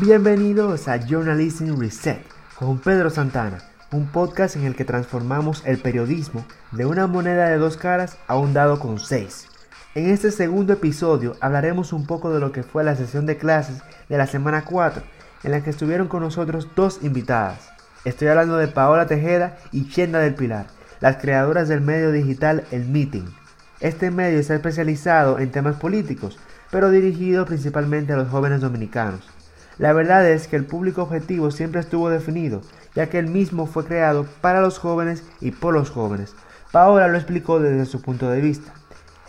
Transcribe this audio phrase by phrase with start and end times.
[0.00, 2.22] Bienvenidos a Journalism Reset
[2.58, 3.58] con Pedro Santana,
[3.92, 8.38] un podcast en el que transformamos el periodismo de una moneda de dos caras a
[8.38, 9.46] un dado con seis.
[9.94, 13.82] En este segundo episodio hablaremos un poco de lo que fue la sesión de clases
[14.08, 15.02] de la semana 4,
[15.42, 17.68] en la que estuvieron con nosotros dos invitadas.
[18.06, 20.68] Estoy hablando de Paola Tejeda y Chenda del Pilar,
[21.00, 23.26] las creadoras del medio digital El Meeting.
[23.80, 26.38] Este medio está especializado en temas políticos,
[26.70, 29.28] pero dirigido principalmente a los jóvenes dominicanos.
[29.80, 32.60] La verdad es que el público objetivo siempre estuvo definido,
[32.94, 36.34] ya que el mismo fue creado para los jóvenes y por los jóvenes.
[36.70, 38.74] Paola lo explicó desde su punto de vista.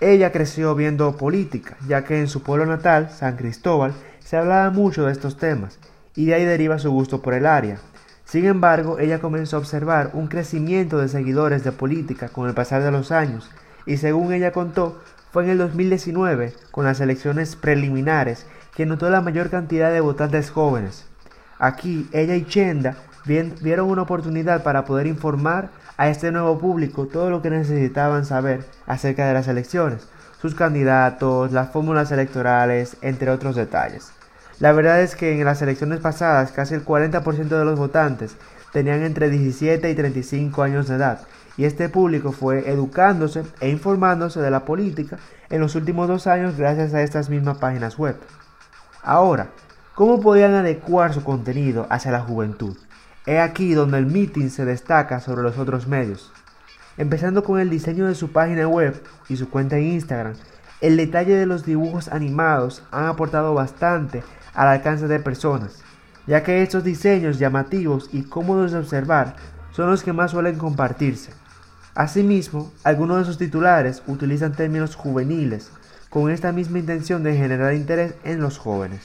[0.00, 5.06] Ella creció viendo política, ya que en su pueblo natal, San Cristóbal, se hablaba mucho
[5.06, 5.78] de estos temas,
[6.16, 7.78] y de ahí deriva su gusto por el área.
[8.24, 12.82] Sin embargo, ella comenzó a observar un crecimiento de seguidores de política con el pasar
[12.82, 13.48] de los años,
[13.86, 19.20] y según ella contó, fue en el 2019, con las elecciones preliminares, que notó la
[19.20, 21.06] mayor cantidad de votantes jóvenes.
[21.58, 27.30] Aquí, ella y Chenda vieron una oportunidad para poder informar a este nuevo público todo
[27.30, 30.08] lo que necesitaban saber acerca de las elecciones,
[30.40, 34.10] sus candidatos, las fórmulas electorales, entre otros detalles.
[34.58, 38.36] La verdad es que en las elecciones pasadas casi el 40% de los votantes
[38.72, 41.20] tenían entre 17 y 35 años de edad,
[41.56, 45.18] y este público fue educándose e informándose de la política
[45.50, 48.16] en los últimos dos años gracias a estas mismas páginas web.
[49.04, 49.50] Ahora,
[49.96, 52.76] ¿cómo podían adecuar su contenido hacia la juventud?
[53.26, 56.30] He aquí donde el meeting se destaca sobre los otros medios.
[56.96, 60.34] Empezando con el diseño de su página web y su cuenta en Instagram,
[60.80, 64.22] el detalle de los dibujos animados han aportado bastante
[64.54, 65.82] al alcance de personas,
[66.28, 69.34] ya que estos diseños llamativos y cómodos de observar
[69.72, 71.32] son los que más suelen compartirse.
[71.96, 75.72] Asimismo, algunos de sus titulares utilizan términos juveniles,
[76.12, 79.00] con esta misma intención de generar interés en los jóvenes.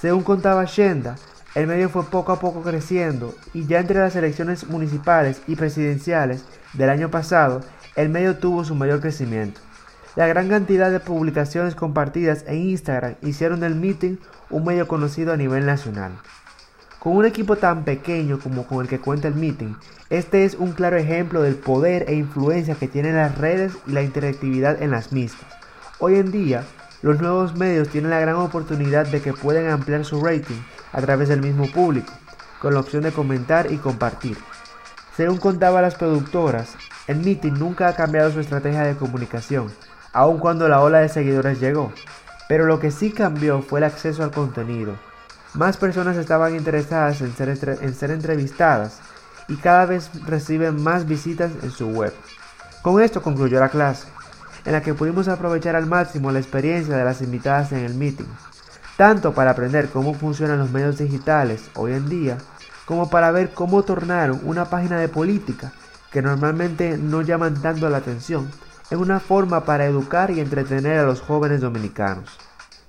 [0.00, 1.16] Según contaba Shenda,
[1.56, 6.44] el medio fue poco a poco creciendo y ya entre las elecciones municipales y presidenciales
[6.74, 7.62] del año pasado,
[7.96, 9.60] el medio tuvo su mayor crecimiento.
[10.14, 14.16] La gran cantidad de publicaciones compartidas en Instagram hicieron del meeting
[14.50, 16.12] un medio conocido a nivel nacional.
[17.00, 19.74] Con un equipo tan pequeño como con el que cuenta el meeting,
[20.10, 24.02] este es un claro ejemplo del poder e influencia que tienen las redes y la
[24.02, 25.59] interactividad en las mismas.
[26.02, 26.64] Hoy en día,
[27.02, 30.56] los nuevos medios tienen la gran oportunidad de que pueden ampliar su rating
[30.94, 32.10] a través del mismo público,
[32.58, 34.38] con la opción de comentar y compartir.
[35.14, 36.70] Según contaba las productoras,
[37.06, 39.70] el meeting nunca ha cambiado su estrategia de comunicación,
[40.14, 41.92] aun cuando la ola de seguidores llegó,
[42.48, 44.94] pero lo que sí cambió fue el acceso al contenido.
[45.52, 47.50] Más personas estaban interesadas en ser,
[47.82, 49.00] en ser entrevistadas
[49.48, 52.14] y cada vez reciben más visitas en su web.
[52.80, 54.06] Con esto concluyó la clase
[54.64, 58.26] en la que pudimos aprovechar al máximo la experiencia de las invitadas en el meeting,
[58.96, 62.38] tanto para aprender cómo funcionan los medios digitales hoy en día,
[62.84, 65.72] como para ver cómo tornaron una página de política
[66.10, 68.50] que normalmente no llaman tanto la atención
[68.90, 72.38] en una forma para educar y entretener a los jóvenes dominicanos.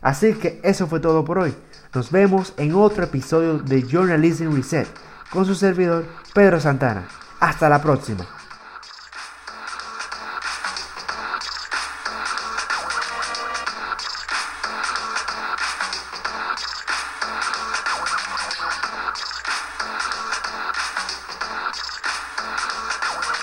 [0.00, 1.54] Así que eso fue todo por hoy.
[1.92, 4.86] Nos vemos en otro episodio de Journalism Reset
[5.30, 7.08] con su servidor Pedro Santana.
[7.40, 8.37] Hasta la próxima.